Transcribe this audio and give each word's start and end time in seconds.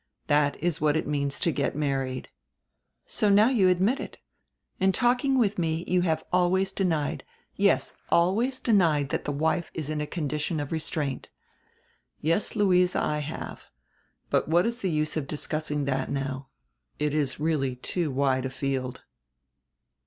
That 0.25 0.57
is 0.63 0.81
what 0.81 0.97
it 0.97 1.05
means 1.05 1.39
to 1.41 1.51
get 1.51 1.75
married." 1.75 2.29
"So 3.05 3.29
now 3.29 3.49
you 3.49 3.69
admit 3.69 3.99
it. 3.99 4.17
In 4.79 4.91
talking 4.91 5.37
widi 5.37 5.59
me 5.59 5.83
you 5.87 6.01
have 6.01 6.23
always 6.33 6.71
denied, 6.71 7.23
yes, 7.53 7.93
always 8.09 8.59
denied 8.59 9.09
diat 9.09 9.25
die 9.25 9.31
wife 9.33 9.69
is 9.75 9.91
in 9.91 10.01
a 10.01 10.07
condition 10.07 10.59
of 10.59 10.71
restraint." 10.71 11.29
"Yes, 12.19 12.55
Luise, 12.55 12.95
I 12.95 13.19
have. 13.19 13.65
But 14.31 14.47
what 14.47 14.65
is 14.65 14.79
die 14.79 14.87
use 14.89 15.17
of 15.17 15.27
discussing 15.27 15.85
diat 15.85 16.09
now? 16.09 16.47
It 16.97 17.13
is 17.13 17.39
really 17.39 17.75
too 17.75 18.09
wide 18.09 18.45
a 18.45 18.49
field." 18.49 19.03